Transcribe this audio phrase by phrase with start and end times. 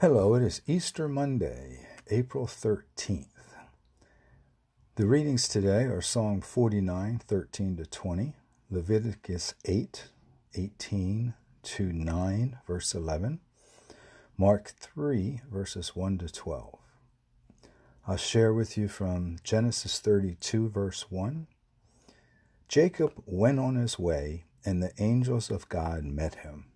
[0.00, 3.26] Hello, it is Easter Monday, April 13th.
[4.94, 8.32] The readings today are Psalm 49, 13 to 20,
[8.70, 10.04] Leviticus 8,
[10.54, 11.34] 18
[11.64, 13.40] to 9, verse 11,
[14.38, 16.78] Mark 3, verses 1 to 12.
[18.08, 21.46] I'll share with you from Genesis 32, verse 1.
[22.70, 26.70] Jacob went on his way, and the angels of God met him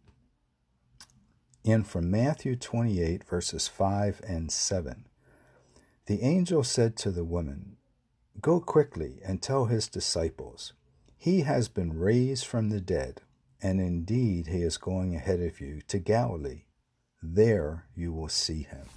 [1.65, 5.07] and from Matthew 28, verses 5 and 7.
[6.07, 7.77] The angel said to the woman,
[8.41, 10.75] Go quickly and tell his disciples,
[11.17, 13.23] He has been raised from the dead,
[13.63, 16.65] and indeed he is going ahead of you to Galilee.
[17.23, 18.89] There you will see him.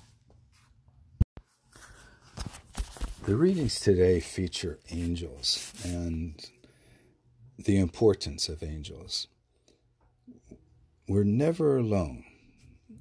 [3.23, 6.33] The readings today feature angels and
[7.57, 9.27] the importance of angels.
[11.07, 12.25] We're never alone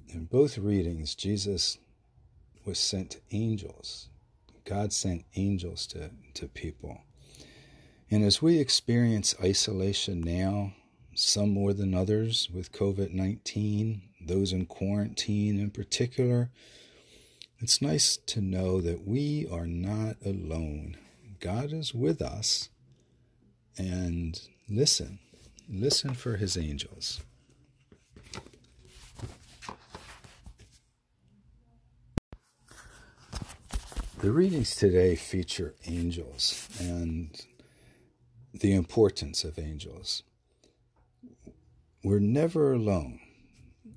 [0.09, 1.77] in both readings, Jesus
[2.65, 4.09] was sent to angels.
[4.65, 7.01] God sent angels to, to people.
[8.09, 10.73] And as we experience isolation now,
[11.13, 16.49] some more than others with COVID 19, those in quarantine in particular,
[17.59, 20.95] it's nice to know that we are not alone.
[21.39, 22.69] God is with us.
[23.77, 24.39] And
[24.69, 25.19] listen,
[25.69, 27.21] listen for his angels.
[34.19, 37.29] The readings today feature angels and
[38.51, 40.23] the importance of angels.
[42.03, 43.19] We're never alone.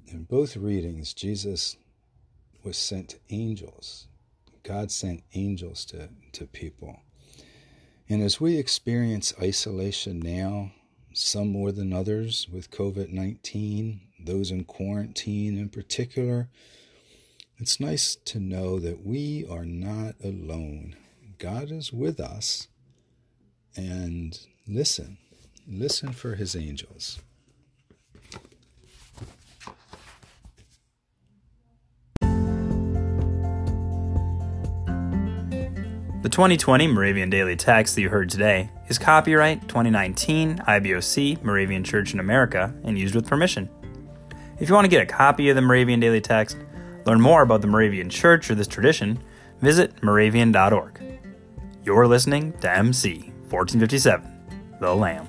[0.08, 1.78] In both readings, Jesus
[2.62, 4.08] was sent angels.
[4.62, 7.00] God sent angels to, to people.
[8.06, 10.72] And as we experience isolation now,
[11.14, 16.50] some more than others with COVID 19, those in quarantine in particular,
[17.60, 20.96] it's nice to know that we are not alone.
[21.38, 22.68] God is with us.
[23.76, 25.18] And listen,
[25.68, 27.20] listen for his angels.
[36.22, 42.14] The 2020 Moravian Daily Text that you heard today is copyright 2019 IBOC Moravian Church
[42.14, 43.68] in America and used with permission.
[44.58, 46.56] If you want to get a copy of the Moravian Daily Text,
[47.06, 49.18] Learn more about the Moravian Church or this tradition,
[49.60, 51.00] visit moravian.org.
[51.84, 55.26] You're listening to MC 1457, The Lamb.